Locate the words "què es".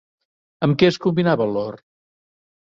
0.83-0.97